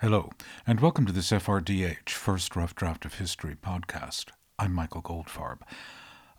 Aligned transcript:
Hello, 0.00 0.30
and 0.66 0.80
welcome 0.80 1.06
to 1.06 1.12
this 1.12 1.30
FRDH, 1.30 2.10
First 2.10 2.56
Rough 2.56 2.74
Draft 2.74 3.04
of 3.04 3.14
History 3.14 3.54
podcast. 3.54 4.30
I'm 4.58 4.72
Michael 4.72 5.00
Goldfarb. 5.00 5.60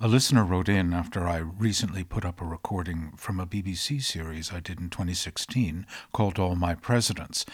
A 0.02 0.10
listener 0.10 0.44
wrote 0.44 0.68
in 0.68 0.94
after 0.94 1.26
I 1.26 1.38
recently 1.38 2.04
put 2.04 2.26
up 2.26 2.42
a 2.42 2.46
recording 2.46 3.14
from 3.16 3.40
a 3.40 3.48
BBC 3.48 4.04
series 4.04 4.52
I 4.52 4.60
did 4.60 4.82
in 4.82 4.90
2016 4.90 5.88
called 6.12 6.38
All 6.38 6.58
My 6.58 6.76
Presidents. 6.76 7.46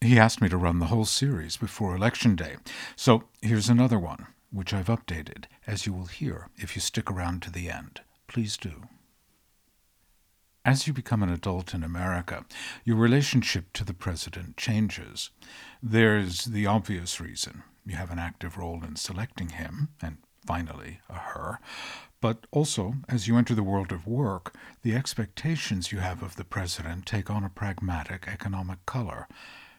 He 0.00 0.16
asked 0.16 0.40
me 0.40 0.48
to 0.48 0.56
run 0.56 0.78
the 0.78 0.86
whole 0.86 1.04
series 1.04 1.56
before 1.56 1.96
Election 1.96 2.36
Day. 2.36 2.54
So 2.94 3.24
here's 3.42 3.68
another 3.68 3.98
one, 3.98 4.28
which 4.52 4.72
I've 4.72 4.86
updated, 4.86 5.46
as 5.66 5.86
you 5.86 5.92
will 5.92 6.06
hear 6.06 6.50
if 6.56 6.76
you 6.76 6.80
stick 6.80 7.10
around 7.10 7.42
to 7.42 7.50
the 7.50 7.68
end. 7.68 8.00
Please 8.28 8.56
do. 8.56 8.82
As 10.68 10.86
you 10.86 10.92
become 10.92 11.22
an 11.22 11.32
adult 11.32 11.72
in 11.72 11.82
America, 11.82 12.44
your 12.84 12.96
relationship 12.96 13.72
to 13.72 13.84
the 13.84 13.94
president 13.94 14.58
changes. 14.58 15.30
There's 15.82 16.44
the 16.44 16.66
obvious 16.66 17.22
reason. 17.22 17.62
You 17.86 17.96
have 17.96 18.10
an 18.10 18.18
active 18.18 18.58
role 18.58 18.84
in 18.84 18.96
selecting 18.96 19.48
him, 19.48 19.88
and 20.02 20.18
finally, 20.44 21.00
a 21.08 21.14
her. 21.14 21.60
But 22.20 22.46
also, 22.50 22.96
as 23.08 23.26
you 23.26 23.38
enter 23.38 23.54
the 23.54 23.62
world 23.62 23.92
of 23.92 24.06
work, 24.06 24.54
the 24.82 24.94
expectations 24.94 25.90
you 25.90 26.00
have 26.00 26.22
of 26.22 26.36
the 26.36 26.44
president 26.44 27.06
take 27.06 27.30
on 27.30 27.44
a 27.44 27.48
pragmatic 27.48 28.28
economic 28.28 28.84
color. 28.84 29.26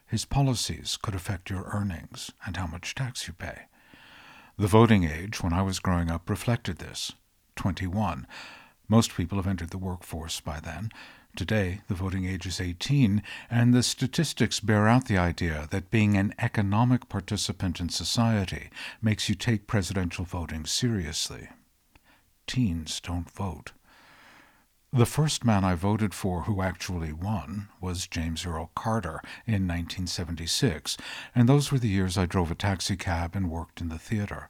His 0.08 0.26
policies 0.26 0.98
could 1.00 1.14
affect 1.14 1.52
your 1.52 1.70
earnings 1.72 2.32
and 2.48 2.58
how 2.58 2.66
much 2.66 2.96
tax 2.96 3.28
you 3.28 3.36
pay. 3.36 3.66
The 4.58 4.66
voting 4.66 5.04
age 5.04 5.44
when 5.44 5.54
I 5.54 5.62
was 5.62 5.78
growing 5.78 6.10
up 6.10 6.28
reflected 6.28 6.80
this 6.80 7.12
21. 7.58 8.26
Most 8.90 9.16
people 9.16 9.38
have 9.38 9.48
entered 9.48 9.70
the 9.70 9.78
workforce 9.78 10.40
by 10.40 10.60
then. 10.60 10.90
Today, 11.36 11.82
the 11.88 11.94
voting 11.94 12.26
age 12.26 12.48
is 12.48 12.60
18, 12.60 13.22
and 13.50 13.72
the 13.72 13.84
statistics 13.84 14.60
bear 14.60 14.88
out 14.88 15.06
the 15.06 15.18
idea 15.18 15.68
that 15.70 15.92
being 15.92 16.18
an 16.18 16.34
economic 16.40 17.08
participant 17.08 17.80
in 17.80 17.90
society 17.90 18.72
makes 19.00 19.30
you 19.30 19.36
take 19.36 19.68
presidential 19.68 20.26
voting 20.26 20.66
seriously. 20.66 21.50
Teens 22.48 23.00
don't 23.00 23.30
vote. 23.30 23.74
The 24.92 25.06
first 25.06 25.46
man 25.46 25.64
I 25.64 25.76
voted 25.76 26.16
for 26.16 26.42
who 26.42 26.64
actually 26.64 27.14
won 27.14 27.68
was 27.80 28.08
James 28.08 28.44
Earl 28.44 28.72
Carter 28.76 29.22
in 29.46 29.68
1976, 29.68 30.98
and 31.36 31.48
those 31.48 31.72
were 31.72 31.78
the 31.78 31.88
years 31.88 32.18
I 32.18 32.26
drove 32.26 32.50
a 32.50 32.56
taxicab 32.56 33.36
and 33.36 33.52
worked 33.52 33.82
in 33.82 33.90
the 33.90 34.00
theater. 34.00 34.50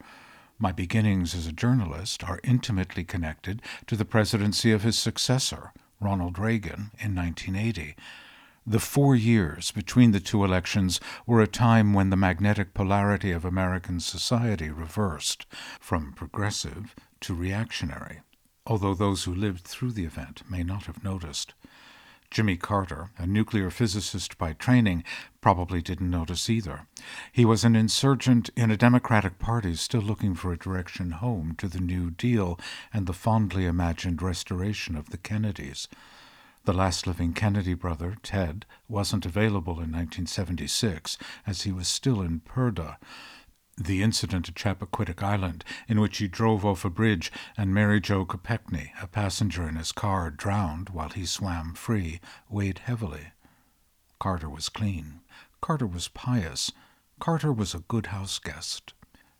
My 0.62 0.74
beginnings 0.74 1.34
as 1.36 1.48
a 1.48 1.54
journalist 1.54 2.22
are 2.26 2.42
intimately 2.44 3.06
connected 3.06 3.62
to 3.88 3.96
the 3.96 4.04
presidency 4.04 4.74
of 4.74 4.84
his 4.84 5.00
successor, 5.00 5.72
Ronald 6.02 6.38
Reagan, 6.38 6.92
in 7.00 7.16
1980. 7.16 7.96
The 8.68 8.80
four 8.82 9.16
years 9.16 9.72
between 9.72 10.12
the 10.12 10.20
two 10.20 10.44
elections 10.44 11.00
were 11.26 11.42
a 11.42 11.48
time 11.48 11.94
when 11.94 12.10
the 12.10 12.18
magnetic 12.18 12.74
polarity 12.74 13.32
of 13.32 13.46
American 13.46 14.02
society 14.02 14.70
reversed 14.70 15.46
from 15.80 16.12
progressive 16.12 16.94
to 17.22 17.34
reactionary, 17.34 18.20
although 18.68 18.94
those 18.94 19.24
who 19.24 19.34
lived 19.34 19.64
through 19.64 19.94
the 19.94 20.04
event 20.04 20.44
may 20.50 20.62
not 20.62 20.88
have 20.88 21.06
noticed. 21.06 21.54
Jimmy 22.32 22.58
Carter, 22.58 23.10
a 23.18 23.26
nuclear 23.26 23.72
physicist 23.72 24.38
by 24.38 24.54
training, 24.54 25.04
probably 25.42 25.82
didn't 25.82 26.12
notice 26.12 26.50
either. 26.50 26.86
He 27.32 27.44
was 27.44 27.64
an 27.64 27.76
insurgent 27.76 28.52
in 28.56 28.70
a 28.70 28.78
Democratic 28.78 29.40
Party 29.40 29.74
still 29.76 30.02
looking 30.02 30.36
for 30.36 30.54
a 30.54 30.58
direction 30.58 31.12
home 31.12 31.56
to 31.58 31.68
the 31.68 31.80
New 31.80 32.12
Deal 32.12 32.60
and 32.94 33.08
the 33.08 33.14
fondly 33.14 33.66
imagined 33.66 34.22
restoration 34.22 34.96
of 34.96 35.10
the 35.10 35.18
Kennedys. 35.18 35.88
The 36.66 36.74
last 36.74 37.08
living 37.08 37.34
Kennedy 37.34 37.74
brother, 37.74 38.16
Ted, 38.22 38.66
wasn't 38.88 39.26
available 39.26 39.74
in 39.74 39.92
1976 39.92 41.18
as 41.48 41.64
he 41.64 41.72
was 41.72 41.88
still 41.88 42.22
in 42.22 42.42
purdah 42.42 42.98
the 43.80 44.04
incident 44.04 44.50
at 44.50 44.56
Chappaquiddick 44.56 45.24
Island, 45.24 45.64
in 45.88 46.00
which 46.00 46.18
he 46.18 46.28
drove 46.28 46.66
off 46.66 46.84
a 46.84 46.90
bridge 46.90 47.32
and 47.58 47.74
Mary 47.74 48.02
Jo 48.02 48.26
Kopechne, 48.26 48.92
a 49.02 49.08
passenger 49.08 49.68
in 49.68 49.78
his 49.78 49.92
car, 49.92 50.30
drowned 50.30 50.90
while 50.90 51.10
he 51.10 51.26
swam 51.26 51.74
free, 51.74 52.20
weighed 52.50 52.80
heavily. 52.80 53.28
Carter 54.20 54.50
was 54.50 54.68
clean. 54.70 55.22
Carter 55.62 55.88
was 55.88 56.10
pious. 56.10 56.72
Carter 57.20 57.54
was 57.54 57.74
a 57.74 57.80
good 57.80 58.08
house 58.08 58.38
guest. 58.38 58.94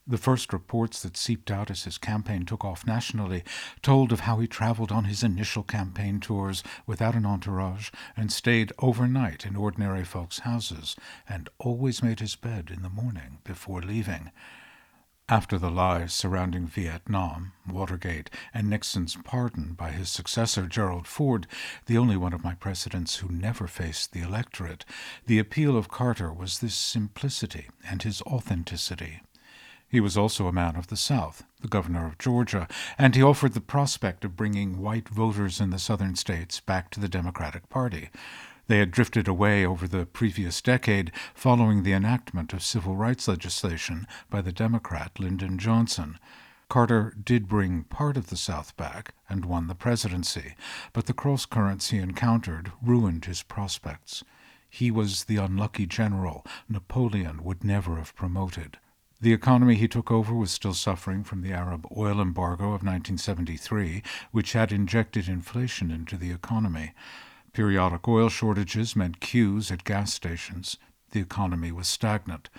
The 0.10 0.18
first 0.18 0.54
reports 0.54 1.04
that 1.04 1.16
seeped 1.16 1.52
out 1.52 1.70
as 1.70 1.84
his 1.84 2.00
campaign 2.00 2.44
took 2.44 2.66
off 2.66 2.84
nationally 2.84 3.44
told 3.84 4.12
of 4.12 4.22
how 4.22 4.40
he 4.40 4.48
traveled 4.48 4.92
on 4.92 5.04
his 5.04 5.22
initial 5.22 5.62
campaign 5.62 6.20
tours 6.20 6.64
without 6.88 7.14
an 7.14 7.28
entourage 7.28 7.92
and 8.18 8.32
stayed 8.32 8.74
overnight 8.80 9.46
in 9.46 9.56
ordinary 9.56 10.04
folks' 10.04 10.40
houses 10.40 10.96
and 11.28 11.48
always 11.60 12.02
made 12.02 12.22
his 12.22 12.36
bed 12.36 12.72
in 12.76 12.82
the 12.82 12.90
morning 12.90 13.38
before 13.44 13.84
leaving. 13.84 14.32
After 15.30 15.60
the 15.60 15.70
lies 15.70 16.12
surrounding 16.12 16.66
Vietnam, 16.66 17.52
Watergate, 17.68 18.32
and 18.52 18.68
Nixon's 18.68 19.16
pardon 19.16 19.74
by 19.74 19.92
his 19.92 20.10
successor, 20.10 20.66
Gerald 20.66 21.06
Ford, 21.06 21.46
the 21.86 22.00
only 22.00 22.18
one 22.18 22.34
of 22.34 22.44
my 22.44 22.56
presidents 22.56 23.18
who 23.18 23.30
never 23.30 23.68
faced 23.68 24.12
the 24.12 24.22
electorate, 24.22 24.86
the 25.28 25.38
appeal 25.38 25.78
of 25.78 25.88
Carter 25.88 26.34
was 26.34 26.58
this 26.58 26.74
simplicity 26.74 27.68
and 27.88 28.02
his 28.02 28.24
authenticity. 28.24 29.22
He 29.90 30.00
was 30.00 30.16
also 30.16 30.46
a 30.46 30.54
man 30.54 30.76
of 30.76 30.88
the 30.88 30.96
South, 30.96 31.44
the 31.62 31.68
governor 31.68 32.06
of 32.06 32.20
Georgia, 32.20 32.68
and 32.98 33.16
he 33.16 33.24
offered 33.24 33.54
the 33.54 33.62
prospect 33.62 34.24
of 34.24 34.36
bringing 34.36 34.80
white 34.80 35.10
voters 35.10 35.60
in 35.60 35.72
the 35.72 35.80
southern 35.80 36.16
states 36.16 36.60
back 36.60 36.92
to 36.92 37.00
the 37.00 37.10
Democratic 37.10 37.68
Party. 37.70 38.10
They 38.68 38.78
had 38.78 38.92
drifted 38.92 39.28
away 39.28 39.66
over 39.66 39.88
the 39.88 40.06
previous 40.06 40.62
decade 40.62 41.12
following 41.34 41.82
the 41.82 41.94
enactment 41.94 42.54
of 42.54 42.62
civil 42.62 42.96
rights 42.96 43.28
legislation 43.28 44.06
by 44.30 44.42
the 44.42 44.52
Democrat 44.52 45.20
Lyndon 45.20 45.58
Johnson. 45.58 46.20
Carter 46.70 47.16
did 47.24 47.48
bring 47.48 47.86
part 47.86 48.16
of 48.16 48.28
the 48.28 48.38
South 48.38 48.78
back 48.78 49.16
and 49.28 49.44
won 49.44 49.66
the 49.66 49.74
presidency, 49.74 50.54
but 50.94 51.08
the 51.08 51.16
cross 51.16 51.48
currents 51.48 51.90
he 51.90 51.98
encountered 51.98 52.72
ruined 52.80 53.26
his 53.26 53.42
prospects. 53.42 54.24
He 54.70 54.92
was 54.92 55.24
the 55.24 55.38
unlucky 55.38 55.88
general 55.88 56.46
Napoleon 56.70 57.44
would 57.44 57.64
never 57.64 57.96
have 57.96 58.16
promoted. 58.16 58.78
The 59.22 59.34
economy 59.34 59.76
he 59.76 59.90
took 59.90 60.12
over 60.12 60.34
was 60.34 60.50
still 60.50 60.74
suffering 60.74 61.26
from 61.26 61.42
the 61.42 61.52
Arab 61.52 61.86
oil 61.96 62.22
embargo 62.22 62.68
of 62.68 62.84
1973, 62.84 64.02
which 64.32 64.54
had 64.54 64.72
injected 64.72 65.28
inflation 65.28 65.92
into 65.92 66.16
the 66.16 66.32
economy. 66.32 66.94
Periodic 67.52 68.08
oil 68.08 68.30
shortages 68.30 68.96
meant 68.96 69.20
queues 69.20 69.72
at 69.72 69.84
gas 69.84 70.14
stations. 70.14 70.78
The 71.12 71.20
economy 71.20 71.70
was 71.74 71.90
stagnant. 71.90 72.50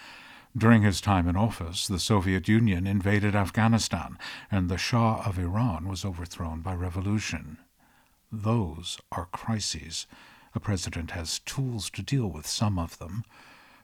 During 0.55 0.83
his 0.83 1.01
time 1.01 1.27
in 1.29 1.37
office, 1.37 1.87
the 1.87 1.99
Soviet 1.99 2.47
Union 2.47 2.87
invaded 2.87 3.35
Afghanistan, 3.35 4.19
and 4.51 4.69
the 4.69 4.77
Shah 4.77 5.23
of 5.25 5.39
Iran 5.39 5.89
was 5.89 6.05
overthrown 6.05 6.61
by 6.61 6.75
revolution. 6.75 7.57
Those 8.31 8.99
are 9.11 9.29
crises. 9.33 10.07
A 10.55 10.61
president 10.61 11.13
has 11.13 11.39
tools 11.39 11.89
to 11.91 12.03
deal 12.03 12.27
with 12.27 12.47
some 12.47 12.79
of 12.79 12.99
them 12.99 13.25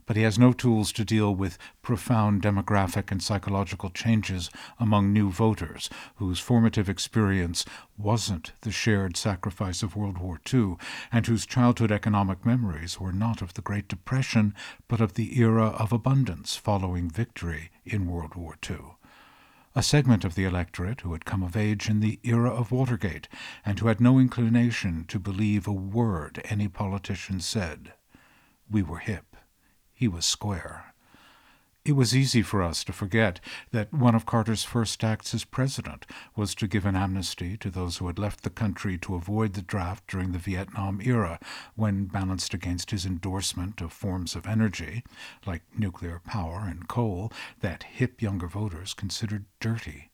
but 0.07 0.17
he 0.17 0.23
has 0.23 0.39
no 0.39 0.53
tools 0.53 0.93
to 0.93 1.05
deal 1.05 1.35
with 1.35 1.59
profound 1.83 2.43
demographic 2.43 3.11
and 3.11 3.23
psychological 3.23 3.91
changes 3.91 4.51
among 4.79 5.13
new 5.13 5.31
voters 5.31 5.91
whose 6.17 6.39
formative 6.39 6.89
experience 6.89 7.65
wasn't 7.99 8.53
the 8.63 8.71
shared 8.71 9.17
sacrifice 9.17 9.83
of 9.83 9.97
World 9.97 10.19
War 10.19 10.41
II 10.53 10.77
and 11.13 11.27
whose 11.27 11.45
childhood 11.45 11.93
economic 11.93 12.47
memories 12.47 13.01
were 13.01 13.13
not 13.13 13.43
of 13.43 13.55
the 13.55 13.63
Great 13.63 13.89
Depression 13.89 14.55
but 14.89 15.01
of 15.01 15.15
the 15.15 15.39
era 15.41 15.67
of 15.67 15.93
abundance 15.93 16.57
following 16.57 17.11
victory 17.11 17.71
in 17.85 18.07
World 18.07 18.35
War 18.35 18.55
II 18.69 18.97
a 19.77 19.83
segment 19.83 20.25
of 20.25 20.35
the 20.35 20.45
electorate 20.45 21.03
who 21.03 21.13
had 21.13 21.27
come 21.27 21.43
of 21.43 21.55
age 21.55 21.91
in 21.91 22.01
the 22.01 22.19
era 22.23 22.51
of 22.51 22.73
Watergate 22.73 23.29
and 23.63 23.79
who 23.79 23.89
had 23.89 24.01
no 24.01 24.19
inclination 24.19 25.05
to 25.07 25.19
believe 25.19 25.67
a 25.67 25.73
word 25.73 26.41
any 26.47 26.67
politician 26.67 27.41
said. 27.41 27.93
We 28.71 28.83
were 28.83 29.01
hip. 29.01 29.36
He 29.97 30.09
was 30.09 30.27
square. 30.27 30.93
It 31.87 31.97
was 31.97 32.15
easy 32.15 32.43
for 32.43 32.63
us 32.63 32.85
to 32.85 32.93
forget 32.93 33.41
that 33.71 33.95
one 33.95 34.15
of 34.15 34.27
Carter's 34.27 34.63
first 34.63 35.03
acts 35.03 35.33
as 35.33 35.45
president 35.45 36.05
was 36.35 36.55
to 36.57 36.67
give 36.67 36.85
an 36.85 36.97
amnesty 36.97 37.57
to 37.57 37.71
those 37.71 37.97
who 37.97 38.07
had 38.09 38.19
left 38.19 38.43
the 38.43 38.51
country 38.51 38.99
to 38.99 39.15
avoid 39.15 39.55
the 39.55 39.63
draft 39.63 40.07
during 40.07 40.33
the 40.33 40.39
Vietnam 40.39 41.01
era, 41.01 41.41
when 41.77 42.05
balanced 42.05 42.53
against 42.53 42.91
his 42.91 43.07
endorsement 43.07 43.81
of 43.81 43.91
forms 43.91 44.37
of 44.37 44.47
energy, 44.47 45.03
like 45.47 45.63
nuclear 45.79 46.21
power 46.27 46.67
and 46.69 46.89
coal, 46.89 47.33
that 47.61 47.85
hip 47.85 48.21
younger 48.21 48.49
voters 48.49 48.93
considered 48.93 49.47
dirty. 49.61 50.11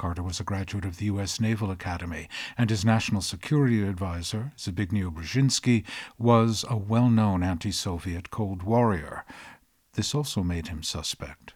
Carter 0.00 0.22
was 0.22 0.40
a 0.40 0.44
graduate 0.44 0.86
of 0.86 0.96
the 0.96 1.04
U.S. 1.04 1.38
Naval 1.38 1.70
Academy, 1.70 2.26
and 2.56 2.70
his 2.70 2.86
national 2.86 3.20
security 3.20 3.82
advisor, 3.82 4.50
Zbigniew 4.56 5.12
Brzezinski, 5.12 5.84
was 6.16 6.64
a 6.70 6.76
well 6.78 7.10
known 7.10 7.42
anti 7.42 7.70
Soviet 7.70 8.30
Cold 8.30 8.62
Warrior. 8.62 9.26
This 9.92 10.14
also 10.14 10.42
made 10.42 10.68
him 10.68 10.82
suspect. 10.82 11.52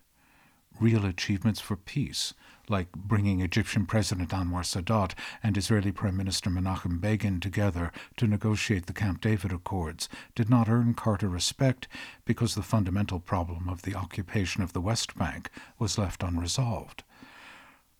real 0.78 1.06
achievements 1.06 1.58
for 1.58 1.74
peace, 1.74 2.34
like 2.68 2.92
bringing 2.92 3.40
Egyptian 3.40 3.86
President 3.86 4.28
Anwar 4.28 4.62
Sadat 4.62 5.14
and 5.42 5.56
Israeli 5.56 5.90
Prime 5.90 6.18
Minister 6.18 6.50
Menachem 6.50 7.00
Begin 7.00 7.40
together 7.40 7.92
to 8.18 8.26
negotiate 8.26 8.84
the 8.84 8.92
Camp 8.92 9.22
David 9.22 9.52
Accords, 9.52 10.06
did 10.34 10.50
not 10.50 10.68
earn 10.68 10.92
Carter 10.92 11.30
respect 11.30 11.88
because 12.26 12.54
the 12.54 12.62
fundamental 12.62 13.20
problem 13.20 13.70
of 13.70 13.80
the 13.82 13.94
occupation 13.94 14.62
of 14.62 14.74
the 14.74 14.82
West 14.82 15.16
Bank 15.16 15.48
was 15.78 15.96
left 15.96 16.22
unresolved. 16.22 17.04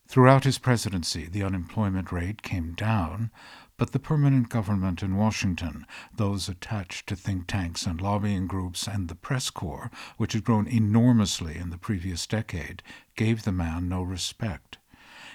Throughout 0.06 0.44
his 0.44 0.58
presidency, 0.58 1.26
the 1.26 1.42
unemployment 1.42 2.12
rate 2.12 2.42
came 2.42 2.74
down, 2.74 3.30
but 3.76 3.92
the 3.92 3.98
permanent 3.98 4.50
government 4.50 5.02
in 5.02 5.16
Washington, 5.16 5.86
those 6.14 6.48
attached 6.48 7.08
to 7.08 7.16
think 7.16 7.46
tanks 7.46 7.86
and 7.86 8.00
lobbying 8.00 8.46
groups, 8.46 8.86
and 8.86 9.08
the 9.08 9.14
press 9.14 9.50
corps, 9.50 9.90
which 10.16 10.34
had 10.34 10.44
grown 10.44 10.68
enormously 10.68 11.56
in 11.56 11.70
the 11.70 11.78
previous 11.78 12.26
decade, 12.26 12.82
gave 13.16 13.42
the 13.42 13.52
man 13.52 13.88
no 13.88 14.02
respect. 14.02 14.78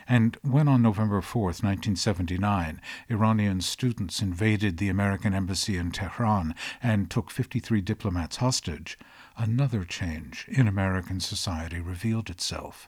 And 0.07 0.37
when 0.41 0.67
on 0.67 0.81
November 0.81 1.21
4, 1.21 1.43
1979, 1.43 2.79
Iranian 3.09 3.61
students 3.61 4.21
invaded 4.21 4.77
the 4.77 4.89
American 4.89 5.33
embassy 5.33 5.77
in 5.77 5.91
Tehran 5.91 6.55
and 6.81 7.11
took 7.11 7.29
53 7.29 7.81
diplomats 7.81 8.37
hostage, 8.37 8.97
another 9.37 9.83
change 9.83 10.45
in 10.47 10.67
American 10.67 11.19
society 11.19 11.79
revealed 11.79 12.29
itself. 12.29 12.87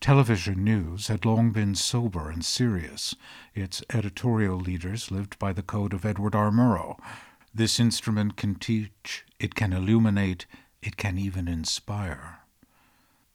Television 0.00 0.62
news 0.62 1.08
had 1.08 1.24
long 1.24 1.50
been 1.50 1.74
sober 1.74 2.30
and 2.30 2.44
serious. 2.44 3.16
Its 3.52 3.82
editorial 3.92 4.56
leaders 4.56 5.10
lived 5.10 5.36
by 5.40 5.52
the 5.52 5.62
code 5.62 5.92
of 5.92 6.04
Edward 6.04 6.36
R. 6.36 6.52
Murrow. 6.52 6.96
This 7.52 7.80
instrument 7.80 8.36
can 8.36 8.54
teach, 8.54 9.24
it 9.40 9.56
can 9.56 9.72
illuminate, 9.72 10.46
it 10.82 10.96
can 10.96 11.18
even 11.18 11.48
inspire. 11.48 12.38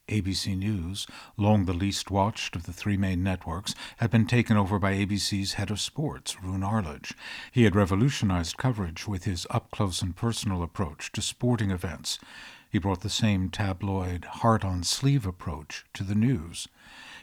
ABC 0.08 0.58
News, 0.58 1.06
long 1.38 1.66
the 1.66 1.74
least 1.74 2.10
watched 2.10 2.56
of 2.56 2.64
the 2.64 2.74
three 2.74 2.98
main 2.98 3.24
networks, 3.24 3.76
had 3.98 4.10
been 4.10 4.26
taken 4.26 4.56
over 4.56 4.80
by 4.80 4.94
ABC's 4.94 5.54
head 5.54 5.70
of 5.70 5.82
sports, 5.82 6.42
Roone 6.42 6.64
Arledge. 6.64 7.14
He 7.52 7.64
had 7.64 7.76
revolutionized 7.76 8.58
coverage 8.58 9.08
with 9.08 9.26
his 9.26 9.46
up 9.50 9.70
close 9.72 10.02
and 10.02 10.16
personal 10.16 10.64
approach 10.64 11.12
to 11.14 11.22
sporting 11.22 11.72
events. 11.72 12.20
He 12.74 12.80
brought 12.80 13.02
the 13.02 13.08
same 13.08 13.52
tabloid, 13.52 14.26
heart 14.26 14.66
on 14.66 14.82
sleeve 14.82 15.28
approach 15.28 15.86
to 15.94 16.04
the 16.04 16.16
news. 16.16 16.68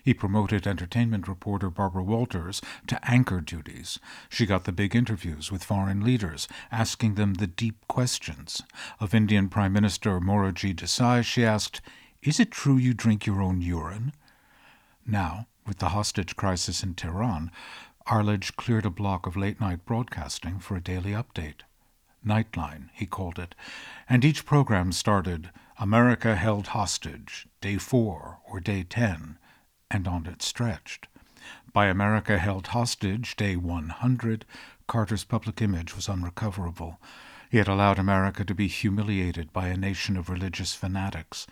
He 0.04 0.14
promoted 0.14 0.64
entertainment 0.64 1.26
reporter 1.26 1.70
Barbara 1.70 2.04
Walters 2.04 2.60
to 2.86 3.00
anchor 3.10 3.40
duties. 3.40 3.98
She 4.28 4.46
got 4.46 4.62
the 4.62 4.70
big 4.70 4.94
interviews 4.94 5.50
with 5.50 5.64
foreign 5.64 6.04
leaders, 6.04 6.46
asking 6.70 7.16
them 7.16 7.34
the 7.34 7.48
deep 7.48 7.84
questions. 7.88 8.62
Of 9.00 9.12
Indian 9.12 9.48
Prime 9.48 9.72
Minister 9.72 10.20
Morarji 10.20 10.72
Desai, 10.72 11.24
she 11.24 11.44
asked, 11.44 11.80
Is 12.22 12.38
it 12.38 12.52
true 12.52 12.76
you 12.76 12.94
drink 12.94 13.26
your 13.26 13.42
own 13.42 13.60
urine? 13.60 14.12
Now, 15.04 15.48
with 15.66 15.78
the 15.78 15.88
hostage 15.88 16.36
crisis 16.36 16.84
in 16.84 16.94
Tehran, 16.94 17.50
Arledge 18.06 18.54
cleared 18.54 18.86
a 18.86 18.90
block 18.90 19.26
of 19.26 19.36
late 19.36 19.60
night 19.60 19.84
broadcasting 19.84 20.60
for 20.60 20.76
a 20.76 20.80
daily 20.80 21.10
update. 21.10 21.62
Nightline, 22.24 22.90
he 22.92 23.06
called 23.06 23.38
it, 23.38 23.54
and 24.08 24.24
each 24.24 24.44
program 24.44 24.92
started 24.92 25.50
America 25.78 26.36
Held 26.36 26.68
Hostage, 26.68 27.48
Day 27.60 27.78
4 27.78 28.40
or 28.44 28.60
Day 28.60 28.82
10, 28.82 29.38
and 29.90 30.06
on 30.06 30.26
it 30.26 30.42
stretched. 30.42 31.08
By 31.72 31.86
America 31.86 32.38
Held 32.38 32.68
Hostage, 32.68 33.36
Day 33.36 33.56
100, 33.56 34.44
Carter's 34.86 35.24
public 35.24 35.62
image 35.62 35.96
was 35.96 36.08
unrecoverable. 36.08 37.00
He 37.50 37.58
had 37.58 37.68
allowed 37.68 37.98
America 37.98 38.44
to 38.44 38.54
be 38.54 38.68
humiliated 38.68 39.52
by 39.52 39.68
a 39.68 39.76
nation 39.76 40.16
of 40.16 40.28
religious 40.28 40.74
fanatics. 40.74 41.46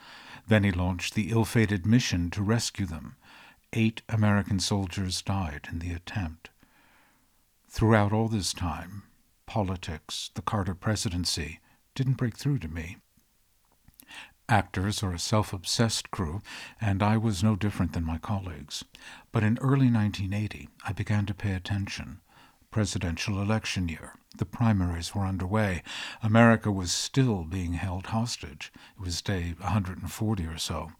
Then 0.47 0.65
he 0.65 0.71
launched 0.71 1.15
the 1.15 1.31
ill 1.31 1.45
fated 1.45 1.87
mission 1.87 2.31
to 2.31 2.43
rescue 2.43 2.87
them. 2.87 3.17
Eight 3.73 4.03
American 4.09 4.61
soldiers 4.61 5.23
died 5.23 5.69
in 5.71 5.79
the 5.79 5.93
attempt. 5.93 6.51
Throughout 7.69 8.13
all 8.13 8.29
this 8.29 8.53
time, 8.53 9.05
politics, 9.49 10.31
the 10.35 10.43
Carter 10.43 10.75
presidency, 10.75 11.59
didn't 11.95 12.19
break 12.19 12.37
through 12.37 12.59
to 12.59 12.69
me. 12.69 12.99
Actors 14.47 15.03
are 15.03 15.13
a 15.13 15.19
self 15.19 15.55
obsessed 15.55 16.11
crew, 16.11 16.43
and 16.81 17.03
I 17.03 17.17
was 17.17 17.43
no 17.43 17.57
different 17.57 17.95
than 17.95 18.05
my 18.05 18.19
colleagues. 18.19 18.85
But 19.33 19.43
in 19.43 19.59
early 19.59 19.91
1980, 19.91 20.69
I 20.87 20.93
began 20.93 21.25
to 21.27 21.35
pay 21.35 21.55
attention. 21.55 22.21
Presidential 22.71 23.41
election 23.41 23.89
year. 23.89 24.13
The 24.37 24.45
primaries 24.45 25.15
were 25.15 25.25
underway. 25.25 25.83
America 26.23 26.71
was 26.71 26.93
still 26.93 27.45
being 27.45 27.73
held 27.73 28.07
hostage. 28.07 28.71
It 28.99 29.03
was 29.03 29.23
day 29.23 29.55
140 29.59 30.47
or 30.47 30.59
so. 30.59 30.93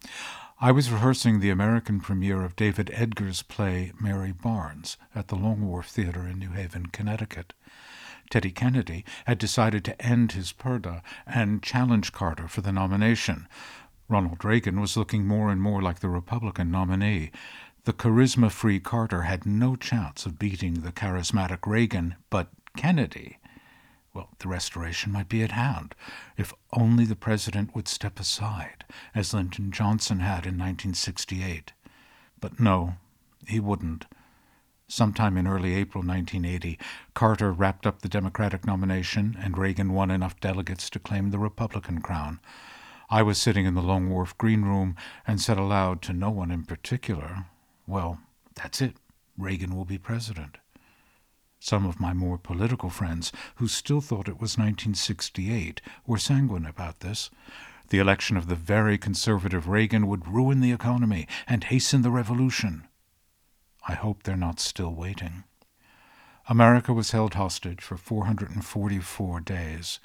I 0.59 0.71
was 0.71 0.91
rehearsing 0.91 1.39
the 1.39 1.51
American 1.51 2.01
premiere 2.01 2.43
of 2.43 2.55
David 2.55 2.89
Edgar's 2.93 3.43
play 3.43 3.93
Mary 4.01 4.31
Barnes 4.31 4.97
at 5.13 5.27
the 5.27 5.35
Long 5.35 5.67
Wharf 5.67 5.87
Theater 5.87 6.27
in 6.27 6.39
New 6.39 6.49
Haven, 6.49 6.87
Connecticut. 6.87 7.53
Teddy 8.29 8.51
Kennedy 8.51 9.03
had 9.25 9.37
decided 9.37 9.83
to 9.85 10.01
end 10.01 10.33
his 10.33 10.51
purdah 10.53 11.01
and 11.25 11.63
challenge 11.63 12.11
Carter 12.11 12.47
for 12.47 12.61
the 12.61 12.71
nomination. 12.71 13.47
Ronald 14.07 14.43
Reagan 14.45 14.79
was 14.79 14.97
looking 14.97 15.25
more 15.25 15.51
and 15.51 15.61
more 15.61 15.81
like 15.81 15.99
the 15.99 16.09
Republican 16.09 16.71
nominee. 16.71 17.31
The 17.85 17.93
charisma 17.93 18.51
free 18.51 18.79
Carter 18.79 19.23
had 19.23 19.45
no 19.45 19.75
chance 19.75 20.25
of 20.25 20.37
beating 20.37 20.75
the 20.81 20.91
charismatic 20.91 21.65
Reagan, 21.65 22.15
but 22.29 22.49
Kennedy. 22.77 23.37
Well, 24.13 24.29
the 24.39 24.47
restoration 24.47 25.11
might 25.11 25.29
be 25.29 25.43
at 25.43 25.51
hand, 25.51 25.95
if 26.37 26.53
only 26.73 27.05
the 27.05 27.15
president 27.15 27.73
would 27.75 27.87
step 27.87 28.19
aside, 28.19 28.85
as 29.15 29.33
Lyndon 29.33 29.71
Johnson 29.71 30.19
had 30.19 30.45
in 30.45 30.57
1968. 30.57 31.73
But 32.39 32.59
no, 32.59 32.95
he 33.47 33.59
wouldn't. 33.59 34.05
Sometime 34.91 35.37
in 35.37 35.45
early 35.45 35.75
April 35.75 36.03
1980, 36.03 36.79
Carter 37.13 37.51
wrapped 37.51 37.85
up 37.85 38.01
the 38.01 38.09
Democratic 38.09 38.65
nomination, 38.65 39.37
and 39.39 39.55
Reagan 39.55 39.93
won 39.93 40.09
enough 40.09 40.39
delegates 40.39 40.89
to 40.89 40.97
claim 40.97 41.29
the 41.29 41.37
Republican 41.37 42.01
crown. 42.01 42.39
I 43.07 43.21
was 43.21 43.37
sitting 43.37 43.67
in 43.67 43.75
the 43.75 43.83
Long 43.83 44.09
Wharf 44.09 44.35
green 44.39 44.63
room 44.63 44.95
and 45.27 45.39
said 45.39 45.59
aloud 45.59 46.01
to 46.01 46.13
no 46.13 46.31
one 46.31 46.49
in 46.49 46.63
particular, 46.63 47.45
Well, 47.85 48.19
that's 48.55 48.81
it. 48.81 48.95
Reagan 49.37 49.75
will 49.75 49.85
be 49.85 49.99
president. 49.99 50.57
Some 51.59 51.85
of 51.85 51.99
my 51.99 52.13
more 52.13 52.39
political 52.39 52.89
friends, 52.89 53.31
who 53.57 53.67
still 53.67 54.01
thought 54.01 54.27
it 54.27 54.41
was 54.41 54.57
1968, 54.57 55.81
were 56.07 56.17
sanguine 56.17 56.65
about 56.65 57.01
this. 57.01 57.29
The 57.89 57.99
election 57.99 58.37
of 58.37 58.47
the 58.47 58.55
very 58.55 58.97
conservative 58.97 59.67
Reagan 59.67 60.07
would 60.07 60.27
ruin 60.27 60.61
the 60.61 60.71
economy 60.71 61.27
and 61.47 61.65
hasten 61.65 62.01
the 62.01 62.09
revolution. 62.09 62.87
I 63.89 63.95
hope 63.95 64.21
they're 64.21 64.37
not 64.37 64.59
still 64.59 64.93
waiting. 64.93 65.45
America 66.47 66.93
was 66.93 67.09
held 67.09 67.33
hostage 67.33 67.81
for 67.81 67.97
444 67.97 69.39
days. 69.39 69.99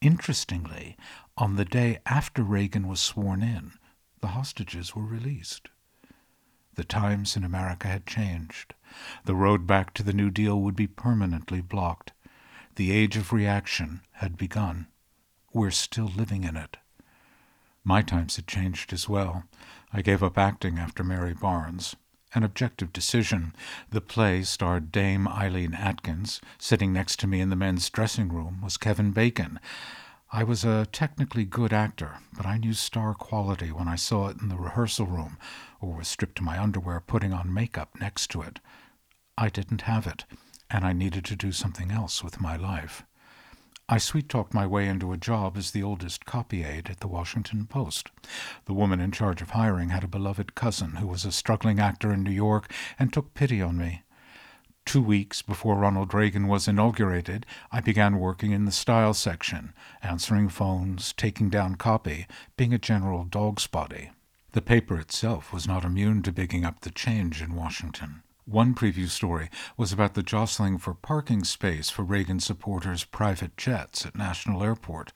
Interestingly, 0.00 0.96
on 1.36 1.56
the 1.56 1.64
day 1.64 1.98
after 2.06 2.44
Reagan 2.44 2.86
was 2.86 3.00
sworn 3.00 3.42
in, 3.42 3.72
the 4.20 4.28
hostages 4.28 4.94
were 4.94 5.04
released. 5.04 5.68
The 6.76 6.84
times 6.84 7.36
in 7.36 7.42
America 7.42 7.88
had 7.88 8.06
changed. 8.06 8.74
The 9.24 9.34
road 9.34 9.66
back 9.66 9.94
to 9.94 10.04
the 10.04 10.12
New 10.12 10.30
Deal 10.30 10.60
would 10.60 10.76
be 10.76 10.86
permanently 10.86 11.60
blocked. 11.60 12.12
The 12.76 12.92
age 12.92 13.16
of 13.16 13.32
reaction 13.32 14.02
had 14.12 14.36
begun. 14.36 14.86
We're 15.52 15.72
still 15.72 16.06
living 16.06 16.44
in 16.44 16.56
it. 16.56 16.76
My 17.82 18.00
times 18.00 18.36
had 18.36 18.46
changed 18.46 18.92
as 18.92 19.08
well. 19.08 19.42
I 19.92 20.02
gave 20.02 20.22
up 20.22 20.38
acting 20.38 20.78
after 20.78 21.02
Mary 21.02 21.34
Barnes 21.34 21.96
an 22.34 22.42
objective 22.42 22.92
decision. 22.92 23.54
The 23.90 24.00
play 24.00 24.42
starred 24.42 24.92
Dame 24.92 25.26
Eileen 25.26 25.74
Atkins. 25.74 26.40
Sitting 26.58 26.92
next 26.92 27.18
to 27.20 27.26
me 27.26 27.40
in 27.40 27.50
the 27.50 27.56
men's 27.56 27.88
dressing 27.88 28.28
room 28.28 28.60
was 28.62 28.76
Kevin 28.76 29.12
Bacon. 29.12 29.58
I 30.30 30.44
was 30.44 30.64
a 30.64 30.86
technically 30.92 31.44
good 31.44 31.72
actor, 31.72 32.18
but 32.36 32.44
I 32.44 32.58
knew 32.58 32.74
star 32.74 33.14
quality 33.14 33.72
when 33.72 33.88
I 33.88 33.96
saw 33.96 34.28
it 34.28 34.40
in 34.42 34.48
the 34.48 34.56
rehearsal 34.56 35.06
room 35.06 35.38
or 35.80 35.94
was 35.94 36.08
stripped 36.08 36.36
to 36.36 36.42
my 36.42 36.60
underwear 36.60 37.00
putting 37.00 37.32
on 37.32 37.54
makeup 37.54 37.98
next 37.98 38.30
to 38.32 38.42
it. 38.42 38.60
I 39.38 39.48
didn't 39.48 39.82
have 39.82 40.06
it, 40.06 40.24
and 40.68 40.84
I 40.84 40.92
needed 40.92 41.24
to 41.26 41.36
do 41.36 41.50
something 41.50 41.90
else 41.90 42.22
with 42.22 42.40
my 42.40 42.56
life. 42.56 43.04
I 43.90 43.96
sweet 43.96 44.28
talked 44.28 44.52
my 44.52 44.66
way 44.66 44.86
into 44.86 45.12
a 45.12 45.16
job 45.16 45.56
as 45.56 45.70
the 45.70 45.82
oldest 45.82 46.26
copy 46.26 46.62
aide 46.62 46.90
at 46.90 47.00
the 47.00 47.08
Washington 47.08 47.66
Post. 47.66 48.10
The 48.66 48.74
woman 48.74 49.00
in 49.00 49.12
charge 49.12 49.40
of 49.40 49.50
hiring 49.50 49.88
had 49.88 50.04
a 50.04 50.08
beloved 50.08 50.54
cousin 50.54 50.96
who 50.96 51.06
was 51.06 51.24
a 51.24 51.32
struggling 51.32 51.80
actor 51.80 52.12
in 52.12 52.22
New 52.22 52.30
York 52.30 52.70
and 52.98 53.10
took 53.10 53.32
pity 53.32 53.62
on 53.62 53.78
me. 53.78 54.02
Two 54.84 55.00
weeks 55.00 55.40
before 55.40 55.76
Ronald 55.76 56.12
Reagan 56.12 56.48
was 56.48 56.68
inaugurated, 56.68 57.46
I 57.72 57.80
began 57.80 58.18
working 58.18 58.52
in 58.52 58.66
the 58.66 58.72
style 58.72 59.14
section, 59.14 59.72
answering 60.02 60.50
phones, 60.50 61.14
taking 61.14 61.48
down 61.48 61.76
copy, 61.76 62.26
being 62.58 62.74
a 62.74 62.78
general 62.78 63.24
dog's 63.24 63.66
body. 63.66 64.10
The 64.52 64.60
paper 64.60 64.98
itself 64.98 65.50
was 65.50 65.66
not 65.66 65.86
immune 65.86 66.22
to 66.24 66.32
bigging 66.32 66.66
up 66.66 66.80
the 66.82 66.90
change 66.90 67.40
in 67.40 67.54
Washington. 67.54 68.22
One 68.50 68.74
preview 68.74 69.10
story 69.10 69.50
was 69.76 69.92
about 69.92 70.14
the 70.14 70.22
jostling 70.22 70.78
for 70.78 70.94
parking 70.94 71.44
space 71.44 71.90
for 71.90 72.02
Reagan 72.02 72.40
supporters' 72.40 73.04
private 73.04 73.58
jets 73.58 74.06
at 74.06 74.16
National 74.16 74.64
Airport. 74.64 75.12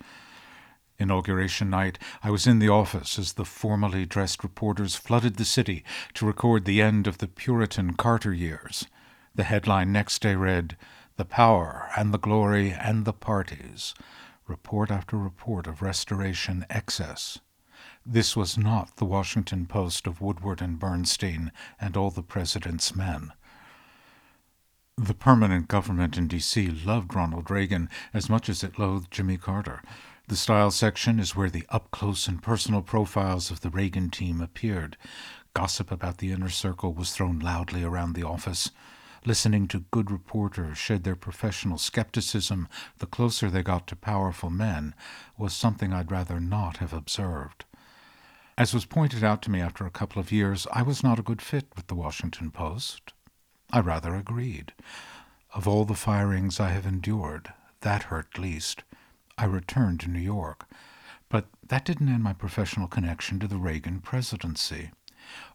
Inauguration 0.98 1.70
night, 1.70 1.98
I 2.22 2.30
was 2.30 2.46
in 2.46 2.58
the 2.58 2.68
office 2.68 3.18
as 3.18 3.32
the 3.32 3.46
formally 3.46 4.04
dressed 4.04 4.42
reporters 4.42 4.96
flooded 4.96 5.36
the 5.36 5.46
city 5.46 5.82
to 6.12 6.26
record 6.26 6.66
the 6.66 6.82
end 6.82 7.06
of 7.06 7.18
the 7.18 7.26
Puritan 7.26 7.94
Carter 7.94 8.34
years. 8.34 8.86
The 9.34 9.44
headline 9.44 9.92
next 9.92 10.20
day 10.20 10.34
read, 10.34 10.76
The 11.16 11.24
Power 11.24 11.88
and 11.96 12.12
the 12.12 12.18
Glory 12.18 12.70
and 12.70 13.06
the 13.06 13.14
Parties. 13.14 13.94
Report 14.46 14.90
after 14.90 15.16
report 15.16 15.66
of 15.66 15.80
restoration 15.80 16.66
excess. 16.68 17.38
This 18.04 18.36
was 18.36 18.58
not 18.58 18.96
the 18.96 19.04
Washington 19.04 19.64
Post 19.64 20.08
of 20.08 20.20
Woodward 20.20 20.60
and 20.60 20.76
Bernstein 20.76 21.52
and 21.80 21.96
all 21.96 22.10
the 22.10 22.22
president's 22.22 22.96
men. 22.96 23.32
The 24.98 25.14
permanent 25.14 25.68
government 25.68 26.18
in 26.18 26.26
D.C. 26.26 26.68
loved 26.84 27.14
Ronald 27.14 27.48
Reagan 27.48 27.88
as 28.12 28.28
much 28.28 28.48
as 28.48 28.64
it 28.64 28.76
loathed 28.76 29.12
Jimmy 29.12 29.36
Carter. 29.36 29.82
The 30.26 30.34
style 30.34 30.72
section 30.72 31.20
is 31.20 31.36
where 31.36 31.48
the 31.48 31.64
up 31.68 31.92
close 31.92 32.26
and 32.26 32.42
personal 32.42 32.82
profiles 32.82 33.52
of 33.52 33.60
the 33.60 33.70
Reagan 33.70 34.10
team 34.10 34.40
appeared. 34.40 34.96
Gossip 35.54 35.92
about 35.92 36.18
the 36.18 36.32
inner 36.32 36.50
circle 36.50 36.92
was 36.92 37.12
thrown 37.12 37.38
loudly 37.38 37.84
around 37.84 38.14
the 38.14 38.26
office. 38.26 38.72
Listening 39.24 39.68
to 39.68 39.84
good 39.92 40.10
reporters 40.10 40.76
shed 40.76 41.04
their 41.04 41.14
professional 41.14 41.78
skepticism 41.78 42.66
the 42.98 43.06
closer 43.06 43.48
they 43.48 43.62
got 43.62 43.86
to 43.86 43.94
powerful 43.94 44.50
men 44.50 44.92
was 45.38 45.52
something 45.54 45.92
I'd 45.92 46.10
rather 46.10 46.40
not 46.40 46.78
have 46.78 46.92
observed. 46.92 47.64
As 48.58 48.74
was 48.74 48.84
pointed 48.84 49.24
out 49.24 49.40
to 49.42 49.50
me 49.50 49.60
after 49.62 49.86
a 49.86 49.90
couple 49.90 50.20
of 50.20 50.30
years, 50.30 50.66
I 50.72 50.82
was 50.82 51.02
not 51.02 51.18
a 51.18 51.22
good 51.22 51.40
fit 51.40 51.68
with 51.74 51.86
the 51.86 51.94
Washington 51.94 52.50
Post. 52.50 53.14
I 53.70 53.80
rather 53.80 54.14
agreed. 54.14 54.74
Of 55.54 55.66
all 55.66 55.86
the 55.86 55.94
firings 55.94 56.60
I 56.60 56.68
have 56.68 56.84
endured, 56.84 57.54
that 57.80 58.04
hurt 58.04 58.38
least. 58.38 58.82
I 59.38 59.46
returned 59.46 60.00
to 60.00 60.10
New 60.10 60.20
York. 60.20 60.66
But 61.30 61.46
that 61.66 61.86
didn't 61.86 62.10
end 62.10 62.22
my 62.22 62.34
professional 62.34 62.88
connection 62.88 63.40
to 63.40 63.48
the 63.48 63.56
Reagan 63.56 64.00
presidency. 64.00 64.90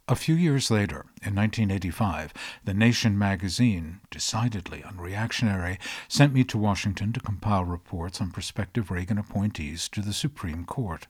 A 0.07 0.15
few 0.15 0.33
years 0.33 0.71
later, 0.71 1.05
in 1.21 1.35
1985, 1.35 2.33
The 2.63 2.73
Nation 2.73 3.15
magazine, 3.15 3.99
decidedly 4.09 4.81
unreactionary, 4.81 5.77
sent 6.07 6.33
me 6.33 6.43
to 6.45 6.57
Washington 6.57 7.13
to 7.13 7.19
compile 7.19 7.63
reports 7.63 8.19
on 8.21 8.31
prospective 8.31 8.89
Reagan 8.89 9.19
appointees 9.19 9.87
to 9.89 10.01
the 10.01 10.13
Supreme 10.13 10.65
Court. 10.65 11.05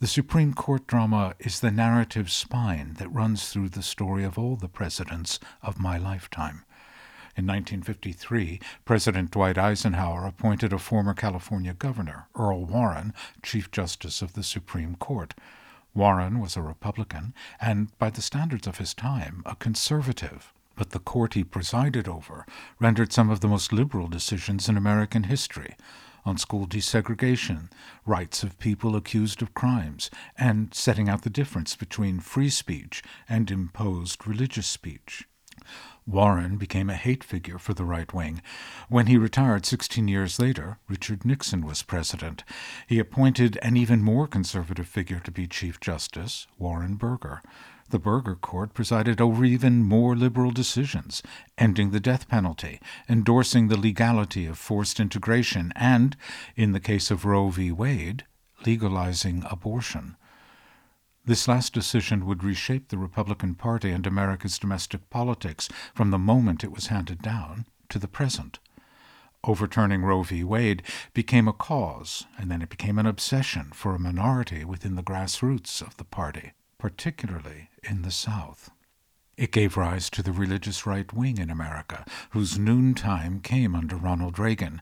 The 0.00 0.06
Supreme 0.06 0.54
Court 0.54 0.86
drama 0.86 1.34
is 1.38 1.60
the 1.60 1.70
narrative 1.70 2.30
spine 2.30 2.94
that 2.94 3.12
runs 3.12 3.50
through 3.50 3.68
the 3.68 3.82
story 3.82 4.24
of 4.24 4.38
all 4.38 4.56
the 4.56 4.66
presidents 4.66 5.38
of 5.62 5.78
my 5.78 5.98
lifetime. 5.98 6.64
In 7.36 7.46
1953, 7.46 8.60
President 8.86 9.30
Dwight 9.30 9.58
Eisenhower 9.58 10.24
appointed 10.24 10.72
a 10.72 10.78
former 10.78 11.12
California 11.12 11.74
governor, 11.74 12.28
Earl 12.34 12.64
Warren, 12.64 13.12
Chief 13.42 13.70
Justice 13.70 14.22
of 14.22 14.32
the 14.32 14.42
Supreme 14.42 14.94
Court. 14.94 15.34
Warren 15.94 16.40
was 16.40 16.56
a 16.56 16.62
Republican 16.62 17.34
and, 17.60 17.90
by 17.98 18.08
the 18.08 18.22
standards 18.22 18.66
of 18.66 18.78
his 18.78 18.94
time, 18.94 19.42
a 19.44 19.54
conservative. 19.54 20.54
But 20.76 20.92
the 20.92 20.98
court 20.98 21.34
he 21.34 21.44
presided 21.44 22.08
over 22.08 22.46
rendered 22.78 23.12
some 23.12 23.28
of 23.28 23.40
the 23.40 23.48
most 23.48 23.70
liberal 23.70 24.08
decisions 24.08 24.66
in 24.66 24.78
American 24.78 25.24
history 25.24 25.76
on 26.24 26.38
school 26.38 26.66
desegregation, 26.66 27.70
rights 28.06 28.42
of 28.42 28.58
people 28.58 28.96
accused 28.96 29.42
of 29.42 29.54
crimes, 29.54 30.10
and 30.36 30.74
setting 30.74 31.08
out 31.08 31.22
the 31.22 31.30
difference 31.30 31.76
between 31.76 32.20
free 32.20 32.50
speech 32.50 33.02
and 33.28 33.50
imposed 33.50 34.26
religious 34.26 34.66
speech. 34.66 35.26
Warren 36.06 36.56
became 36.56 36.90
a 36.90 36.94
hate 36.94 37.22
figure 37.22 37.58
for 37.58 37.74
the 37.74 37.84
right 37.84 38.12
wing. 38.12 38.42
When 38.88 39.06
he 39.06 39.16
retired 39.16 39.64
16 39.64 40.08
years 40.08 40.40
later, 40.40 40.78
Richard 40.88 41.24
Nixon 41.24 41.64
was 41.64 41.82
president. 41.82 42.42
He 42.86 42.98
appointed 42.98 43.58
an 43.62 43.76
even 43.76 44.02
more 44.02 44.26
conservative 44.26 44.88
figure 44.88 45.20
to 45.20 45.30
be 45.30 45.46
Chief 45.46 45.78
Justice, 45.78 46.46
Warren 46.58 46.94
Burger. 46.94 47.42
The 47.90 47.98
Burger 47.98 48.36
Court 48.36 48.72
presided 48.72 49.20
over 49.20 49.44
even 49.44 49.82
more 49.82 50.14
liberal 50.14 50.52
decisions, 50.52 51.24
ending 51.58 51.90
the 51.90 51.98
death 51.98 52.28
penalty, 52.28 52.80
endorsing 53.08 53.66
the 53.66 53.76
legality 53.76 54.46
of 54.46 54.58
forced 54.58 55.00
integration, 55.00 55.72
and, 55.74 56.16
in 56.54 56.70
the 56.70 56.78
case 56.78 57.10
of 57.10 57.24
Roe 57.24 57.48
v. 57.48 57.72
Wade, 57.72 58.24
legalizing 58.64 59.42
abortion. 59.50 60.16
This 61.24 61.48
last 61.48 61.72
decision 61.72 62.26
would 62.26 62.44
reshape 62.44 62.88
the 62.88 62.98
Republican 62.98 63.56
Party 63.56 63.90
and 63.90 64.06
America's 64.06 64.56
domestic 64.56 65.10
politics 65.10 65.68
from 65.92 66.12
the 66.12 66.18
moment 66.18 66.62
it 66.62 66.70
was 66.70 66.86
handed 66.86 67.20
down 67.20 67.66
to 67.88 67.98
the 67.98 68.08
present. 68.08 68.60
Overturning 69.42 70.02
Roe 70.02 70.22
v. 70.22 70.44
Wade 70.44 70.84
became 71.12 71.48
a 71.48 71.52
cause, 71.52 72.26
and 72.38 72.52
then 72.52 72.62
it 72.62 72.68
became 72.68 73.00
an 73.00 73.06
obsession 73.06 73.72
for 73.74 73.96
a 73.96 73.98
minority 73.98 74.64
within 74.64 74.94
the 74.94 75.02
grassroots 75.02 75.82
of 75.82 75.96
the 75.96 76.04
party, 76.04 76.52
particularly 76.80 77.68
in 77.82 78.02
the 78.02 78.10
South. 78.10 78.70
It 79.36 79.52
gave 79.52 79.76
rise 79.76 80.08
to 80.10 80.22
the 80.22 80.32
religious 80.32 80.86
right 80.86 81.12
wing 81.12 81.36
in 81.36 81.50
America, 81.50 82.06
whose 82.30 82.58
noontime 82.58 83.40
came 83.40 83.74
under 83.74 83.96
Ronald 83.96 84.38
Reagan, 84.38 84.80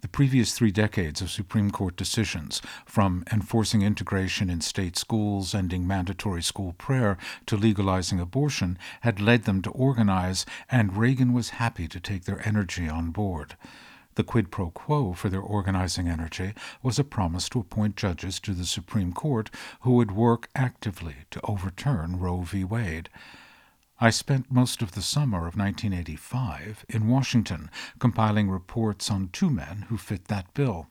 the 0.00 0.08
previous 0.08 0.52
three 0.52 0.72
decades 0.72 1.20
of 1.20 1.30
Supreme 1.30 1.70
Court 1.70 1.96
decisions, 1.96 2.60
from 2.84 3.24
enforcing 3.32 3.82
integration 3.82 4.50
in 4.50 4.60
state 4.60 4.96
schools, 4.96 5.54
ending 5.54 5.86
mandatory 5.86 6.42
school 6.42 6.72
prayer, 6.72 7.16
to 7.46 7.56
legalizing 7.56 8.18
abortion, 8.18 8.76
had 9.02 9.20
led 9.20 9.44
them 9.44 9.62
to 9.62 9.70
organize, 9.70 10.46
and 10.68 10.96
Reagan 10.96 11.32
was 11.32 11.50
happy 11.50 11.86
to 11.86 12.00
take 12.00 12.24
their 12.24 12.46
energy 12.46 12.88
on 12.88 13.10
board. 13.10 13.56
The 14.16 14.24
quid 14.24 14.50
pro 14.50 14.70
quo 14.70 15.12
for 15.12 15.28
their 15.28 15.42
organizing 15.42 16.08
energy 16.08 16.54
was 16.82 16.98
a 16.98 17.04
promise 17.04 17.50
to 17.50 17.60
appoint 17.60 17.96
judges 17.96 18.40
to 18.40 18.54
the 18.54 18.64
Supreme 18.64 19.12
Court 19.12 19.50
who 19.82 19.92
would 19.92 20.10
work 20.10 20.48
actively 20.54 21.16
to 21.30 21.40
overturn 21.44 22.18
Roe 22.18 22.40
v. 22.40 22.64
Wade. 22.64 23.10
I 24.00 24.08
spent 24.08 24.50
most 24.50 24.80
of 24.80 24.92
the 24.92 25.02
summer 25.02 25.46
of 25.46 25.56
1985 25.56 26.86
in 26.88 27.08
Washington 27.08 27.70
compiling 27.98 28.48
reports 28.48 29.10
on 29.10 29.28
two 29.34 29.50
men 29.50 29.84
who 29.90 29.98
fit 29.98 30.28
that 30.28 30.54
bill 30.54 30.86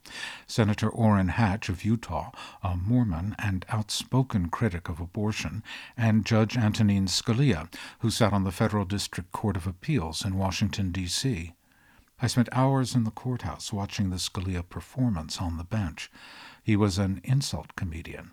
Senator 0.45 0.89
Orrin 0.89 1.29
Hatch 1.29 1.67
of 1.67 1.83
Utah, 1.83 2.29
a 2.61 2.77
Mormon 2.77 3.35
and 3.39 3.65
outspoken 3.69 4.49
critic 4.49 4.87
of 4.87 4.99
abortion, 4.99 5.63
and 5.97 6.27
Judge 6.27 6.55
Antonin 6.57 7.07
Scalia, 7.07 7.73
who 8.01 8.11
sat 8.11 8.33
on 8.33 8.43
the 8.43 8.51
Federal 8.51 8.85
District 8.85 9.31
Court 9.31 9.57
of 9.57 9.65
Appeals 9.65 10.23
in 10.23 10.37
Washington, 10.37 10.91
D.C. 10.91 11.53
I 12.21 12.27
spent 12.27 12.49
hours 12.51 12.95
in 12.95 13.03
the 13.03 13.11
courthouse 13.11 13.73
watching 13.73 14.09
the 14.09 14.17
Scalia 14.17 14.67
performance 14.67 15.41
on 15.41 15.57
the 15.57 15.63
bench. 15.63 16.11
He 16.63 16.75
was 16.75 16.97
an 16.97 17.21
insult 17.23 17.75
comedian 17.75 18.31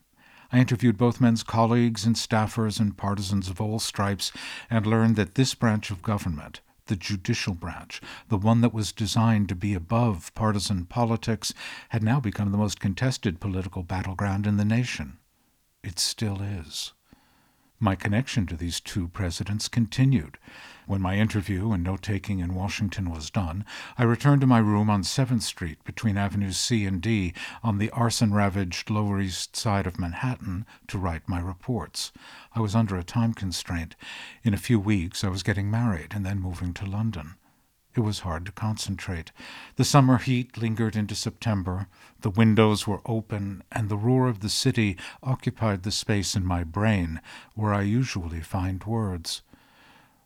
I 0.55 0.59
interviewed 0.59 0.99
both 0.99 1.19
men's 1.19 1.43
colleagues 1.43 2.05
and 2.05 2.15
staffers 2.15 2.79
and 2.79 2.95
partisans 2.95 3.49
of 3.49 3.59
all 3.59 3.79
stripes 3.79 4.33
and 4.69 4.87
learned 4.87 5.17
that 5.17 5.35
this 5.35 5.55
branch 5.55 5.91
of 5.91 6.03
government, 6.03 6.61
the 6.89 6.97
judicial 6.97 7.55
branch, 7.55 8.03
the 8.29 8.37
one 8.37 8.61
that 8.61 8.75
was 8.75 8.93
designed 8.93 9.49
to 9.49 9.55
be 9.55 9.73
above 9.73 10.31
partisan 10.35 10.85
politics, 10.85 11.55
had 11.89 12.03
now 12.03 12.21
become 12.21 12.53
the 12.53 12.59
most 12.59 12.81
contested 12.81 13.41
political 13.41 13.83
battleground 13.83 14.47
in 14.47 14.59
the 14.59 14.65
nation. 14.65 15.17
It 15.83 15.99
still 15.99 16.43
is. 16.43 16.93
My 17.85 17.97
connection 17.97 18.47
to 18.47 18.57
these 18.57 18.79
two 18.79 19.09
presidents 19.09 19.67
continued. 19.67 20.39
When 20.87 21.03
my 21.03 21.17
interview 21.17 21.73
and 21.73 21.83
note 21.83 22.01
taking 22.01 22.39
in 22.39 22.55
Washington 22.55 23.11
was 23.11 23.29
done, 23.29 23.65
I 23.99 24.05
returned 24.05 24.41
to 24.43 24.47
my 24.47 24.61
room 24.61 24.89
on 24.89 25.03
7th 25.03 25.43
Street 25.43 25.83
between 25.83 26.17
Avenues 26.17 26.57
C 26.57 26.87
and 26.87 27.03
D 27.03 27.33
on 27.61 27.79
the 27.79 27.91
arson 27.91 28.33
ravaged 28.33 28.89
Lower 28.89 29.21
East 29.21 29.57
Side 29.57 29.89
of 29.89 29.99
Manhattan 29.99 30.65
to 30.87 30.97
write 30.97 31.29
my 31.29 31.41
reports. 31.41 32.13
I 32.55 32.61
was 32.61 32.77
under 32.77 32.97
a 32.97 33.03
time 33.03 33.35
constraint. 33.35 33.97
In 34.45 34.55
a 34.55 34.59
few 34.59 34.79
weeks 34.79 35.25
I 35.25 35.29
was 35.29 35.43
getting 35.43 35.69
married 35.69 36.13
and 36.15 36.25
then 36.25 36.39
moving 36.39 36.73
to 36.75 36.87
London. 36.87 37.35
It 37.95 38.01
was 38.01 38.21
hard 38.21 38.47
to 38.47 38.53
concentrate. 38.53 39.33
The 39.77 39.85
summer 39.85 40.19
heat 40.19 40.57
lingered 40.57 40.97
into 40.97 41.15
September. 41.15 41.89
The 42.21 42.31
windows 42.31 42.87
were 42.87 43.03
open, 43.05 43.63
and 43.71 43.89
the 43.89 43.97
roar 43.97 44.29
of 44.29 44.41
the 44.41 44.49
city 44.49 44.97
occupied 45.23 45.83
the 45.83 45.91
space 45.91 46.35
in 46.35 46.47
my 46.47 46.65
brain 46.65 47.21
where 47.55 47.75
I 47.75 47.83
usually 47.83 48.41
find 48.41 48.83
words. 48.85 49.43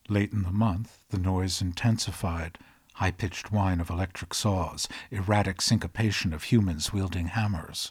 Late 0.09 0.33
in 0.33 0.43
the 0.43 0.53
month, 0.53 0.99
the 1.11 1.19
noise 1.19 1.61
intensified 1.61 2.59
high 2.97 3.11
pitched 3.11 3.53
whine 3.53 3.79
of 3.79 3.91
electric 3.91 4.33
saws, 4.33 4.89
erratic 5.11 5.61
syncopation 5.61 6.33
of 6.33 6.45
humans 6.45 6.95
wielding 6.95 7.27
hammers. 7.27 7.91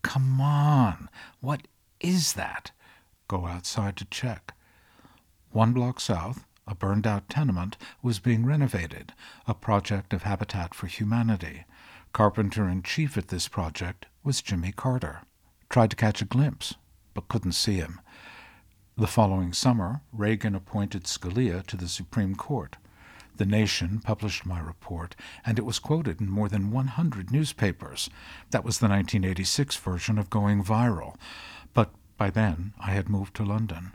Come 0.00 0.40
on! 0.40 1.10
What 1.40 1.68
is 2.00 2.32
that? 2.32 2.70
Go 3.28 3.46
outside 3.46 3.94
to 3.98 4.06
check. 4.06 4.54
One 5.50 5.74
block 5.74 6.00
south, 6.00 6.46
a 6.68 6.74
burned 6.74 7.06
out 7.06 7.28
tenement, 7.28 7.76
was 8.02 8.18
being 8.18 8.44
renovated, 8.44 9.14
a 9.46 9.54
project 9.54 10.12
of 10.12 10.22
Habitat 10.22 10.74
for 10.74 10.86
Humanity. 10.86 11.64
Carpenter 12.12 12.68
in 12.68 12.82
chief 12.82 13.16
at 13.16 13.28
this 13.28 13.48
project 13.48 14.06
was 14.22 14.42
Jimmy 14.42 14.72
Carter. 14.72 15.22
Tried 15.70 15.90
to 15.90 15.96
catch 15.96 16.22
a 16.22 16.26
glimpse, 16.26 16.74
but 17.14 17.28
couldn't 17.28 17.52
see 17.52 17.76
him. 17.76 18.00
The 18.96 19.06
following 19.06 19.52
summer, 19.52 20.02
Reagan 20.12 20.54
appointed 20.54 21.04
Scalia 21.04 21.64
to 21.68 21.76
the 21.76 21.88
Supreme 21.88 22.34
Court. 22.34 22.76
The 23.36 23.46
Nation 23.46 24.00
published 24.00 24.44
my 24.44 24.58
report, 24.58 25.14
and 25.46 25.58
it 25.58 25.64
was 25.64 25.78
quoted 25.78 26.20
in 26.20 26.28
more 26.28 26.48
than 26.48 26.72
100 26.72 27.30
newspapers. 27.30 28.10
That 28.50 28.64
was 28.64 28.78
the 28.78 28.88
1986 28.88 29.76
version 29.76 30.18
of 30.18 30.28
going 30.28 30.64
viral. 30.64 31.14
But 31.72 31.90
by 32.16 32.30
then, 32.30 32.74
I 32.80 32.90
had 32.90 33.08
moved 33.08 33.34
to 33.36 33.44
London. 33.44 33.92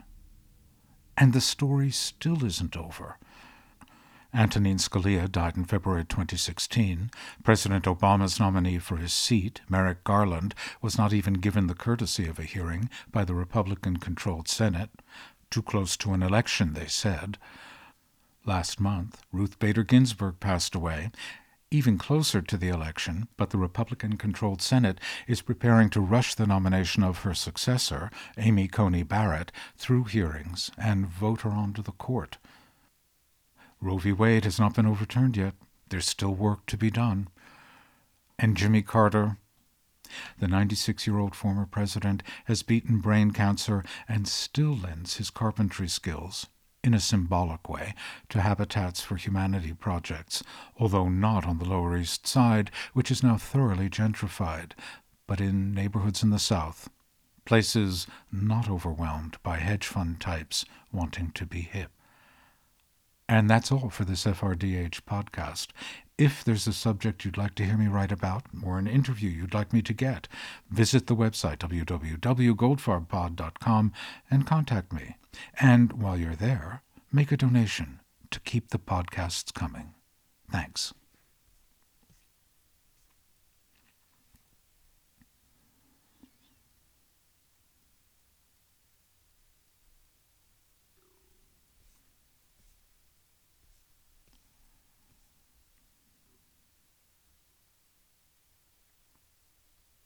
And 1.16 1.32
the 1.32 1.40
story 1.40 1.90
still 1.90 2.44
isn't 2.44 2.76
over. 2.76 3.18
Antonin 4.32 4.78
Scalia 4.78 5.30
died 5.30 5.56
in 5.56 5.64
February 5.64 6.04
2016. 6.04 7.10
President 7.44 7.84
Obama's 7.84 8.40
nominee 8.40 8.78
for 8.78 8.96
his 8.96 9.12
seat, 9.12 9.60
Merrick 9.68 10.02
Garland, 10.02 10.56
was 10.82 10.98
not 10.98 11.12
even 11.12 11.34
given 11.34 11.68
the 11.68 11.74
courtesy 11.74 12.26
of 12.26 12.40
a 12.40 12.44
hearing 12.44 12.90
by 13.12 13.24
the 13.24 13.34
Republican 13.34 13.98
controlled 13.98 14.48
Senate. 14.48 14.90
Too 15.50 15.62
close 15.62 15.96
to 15.98 16.14
an 16.14 16.22
election, 16.22 16.72
they 16.72 16.88
said. 16.88 17.38
Last 18.44 18.80
month, 18.80 19.22
Ruth 19.30 19.60
Bader 19.60 19.84
Ginsburg 19.84 20.40
passed 20.40 20.74
away, 20.74 21.12
even 21.70 21.98
closer 21.98 22.40
to 22.40 22.56
the 22.56 22.68
election, 22.68 23.28
but 23.36 23.50
the 23.50 23.58
Republican 23.58 24.16
controlled 24.16 24.62
Senate 24.62 25.00
is 25.26 25.42
preparing 25.42 25.90
to 25.90 26.00
rush 26.00 26.34
the 26.34 26.46
nomination 26.46 27.02
of 27.02 27.18
her 27.18 27.34
successor, 27.34 28.10
Amy 28.38 28.68
Coney 28.68 29.02
Barrett, 29.02 29.50
through 29.76 30.04
hearings 30.04 30.70
and 30.78 31.08
vote 31.08 31.40
her 31.40 31.50
onto 31.50 31.82
the 31.82 31.92
court. 31.92 32.38
Roe 33.80 33.98
v. 33.98 34.12
Wade 34.12 34.44
has 34.44 34.58
not 34.58 34.74
been 34.74 34.86
overturned 34.86 35.36
yet. 35.36 35.54
There's 35.88 36.08
still 36.08 36.34
work 36.34 36.64
to 36.66 36.76
be 36.76 36.90
done. 36.90 37.28
And 38.38 38.56
Jimmy 38.56 38.82
Carter, 38.82 39.38
the 40.38 40.48
96 40.48 41.06
year 41.06 41.18
old 41.18 41.34
former 41.34 41.66
president, 41.66 42.22
has 42.46 42.62
beaten 42.62 43.00
brain 43.00 43.30
cancer 43.32 43.84
and 44.08 44.26
still 44.26 44.76
lends 44.76 45.16
his 45.16 45.30
carpentry 45.30 45.88
skills, 45.88 46.46
in 46.84 46.92
a 46.92 47.00
symbolic 47.00 47.68
way, 47.68 47.94
to 48.28 48.42
Habitats 48.42 49.00
for 49.00 49.16
Humanity 49.16 49.72
projects, 49.72 50.44
although 50.78 51.08
not 51.08 51.46
on 51.46 51.58
the 51.58 51.64
Lower 51.64 51.96
East 51.96 52.26
Side, 52.26 52.70
which 52.92 53.10
is 53.10 53.22
now 53.22 53.38
thoroughly 53.38 53.88
gentrified, 53.88 54.72
but 55.26 55.40
in 55.40 55.72
neighborhoods 55.72 56.22
in 56.22 56.28
the 56.28 56.38
South, 56.38 56.90
places 57.46 58.06
not 58.30 58.68
overwhelmed 58.68 59.38
by 59.42 59.56
hedge 59.56 59.86
fund 59.86 60.20
types 60.20 60.66
wanting 60.92 61.30
to 61.32 61.46
be 61.46 61.62
hip. 61.62 61.90
And 63.26 63.48
that's 63.48 63.72
all 63.72 63.88
for 63.88 64.04
this 64.04 64.24
FRDH 64.24 65.00
podcast. 65.08 65.68
If 66.16 66.44
there's 66.44 66.68
a 66.68 66.72
subject 66.72 67.24
you'd 67.24 67.36
like 67.36 67.56
to 67.56 67.64
hear 67.64 67.76
me 67.76 67.88
write 67.88 68.12
about, 68.12 68.44
or 68.64 68.78
an 68.78 68.86
interview 68.86 69.28
you'd 69.28 69.52
like 69.52 69.72
me 69.72 69.82
to 69.82 69.92
get, 69.92 70.28
visit 70.70 71.08
the 71.08 71.16
website 71.16 71.58
www.goldfarbpod.com 71.58 73.92
and 74.30 74.46
contact 74.46 74.92
me. 74.92 75.16
And 75.60 75.92
while 75.94 76.16
you're 76.16 76.36
there, 76.36 76.82
make 77.12 77.32
a 77.32 77.36
donation 77.36 77.98
to 78.30 78.38
keep 78.40 78.68
the 78.68 78.78
podcasts 78.78 79.52
coming. 79.52 79.94
Thanks. 80.52 80.94